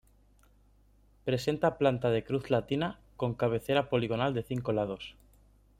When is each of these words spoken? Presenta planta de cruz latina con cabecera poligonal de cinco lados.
Presenta 1.25 1.77
planta 1.77 2.09
de 2.09 2.23
cruz 2.23 2.49
latina 2.49 2.99
con 3.17 3.35
cabecera 3.35 3.87
poligonal 3.87 4.33
de 4.33 4.41
cinco 4.41 4.71
lados. 4.73 5.13